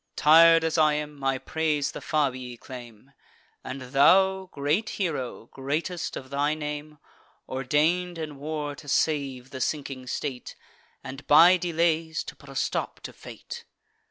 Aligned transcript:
Tir'd 0.15 0.63
as 0.63 0.79
I 0.79 0.93
am, 0.93 1.13
my 1.15 1.37
praise 1.37 1.91
the 1.91 2.01
Fabii 2.01 2.57
claim; 2.57 3.11
And 3.63 3.83
thou, 3.93 4.49
great 4.51 4.89
hero, 4.97 5.45
greatest 5.51 6.17
of 6.17 6.31
thy 6.31 6.55
name, 6.55 6.97
Ordain'd 7.47 8.17
in 8.17 8.37
war 8.37 8.75
to 8.77 8.87
save 8.87 9.51
the 9.51 9.61
sinking 9.61 10.07
state, 10.07 10.55
And, 11.03 11.27
by 11.27 11.55
delays, 11.57 12.23
to 12.23 12.35
put 12.35 12.49
a 12.49 12.55
stop 12.55 12.99
to 13.01 13.13
fate! 13.13 13.63